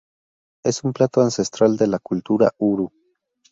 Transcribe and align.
Es 0.65 0.83
un 0.83 0.93
plato 0.93 1.21
ancestral 1.21 1.77
de 1.77 1.85
la 1.85 1.99
cultura 1.99 2.49
"Uru". 2.57 2.91